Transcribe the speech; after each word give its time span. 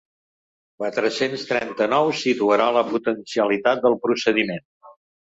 Quatre-cents 0.81 1.43
trenta-nou 1.51 2.11
situarà 2.23 2.73
la 2.81 2.85
«potencialitat» 2.91 3.87
del 3.89 4.03
procediment. 4.09 4.69